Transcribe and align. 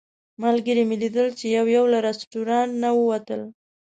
ملګري 0.43 0.83
مې 0.89 0.95
لیدل 1.03 1.27
چې 1.39 1.45
یو 1.57 1.65
یو 1.75 1.85
له 1.93 1.99
رسټورانټ 2.07 2.71
نه 2.83 2.89
ووتل. 2.97 3.41